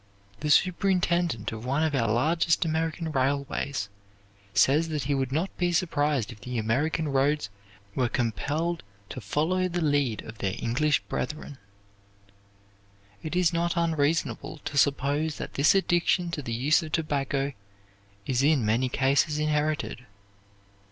The 0.39 0.49
superintendent 0.49 1.51
of 1.51 1.63
one 1.63 1.83
of 1.83 1.93
our 1.93 2.11
largest 2.11 2.65
American 2.65 3.11
railways 3.11 3.87
says 4.51 4.89
that 4.89 5.03
he 5.03 5.13
would 5.13 5.31
not 5.31 5.55
be 5.59 5.71
surprised 5.71 6.31
if 6.31 6.41
the 6.41 6.57
American 6.57 7.07
roads 7.09 7.51
were 7.93 8.09
compelled 8.09 8.81
to 9.09 9.21
follow 9.21 9.67
the 9.67 9.79
lead 9.79 10.23
of 10.23 10.39
their 10.39 10.55
English 10.57 11.01
brethren. 11.01 11.59
It 13.21 13.35
is 13.35 13.53
not 13.53 13.77
unreasonable 13.77 14.57
to 14.65 14.75
suppose 14.75 15.37
that 15.37 15.53
this 15.53 15.75
addiction 15.75 16.31
to 16.31 16.41
the 16.41 16.51
use 16.51 16.81
of 16.81 16.93
tobacco 16.93 17.53
is 18.25 18.41
in 18.41 18.65
many 18.65 18.89
cases 18.89 19.37
inherited. 19.37 20.07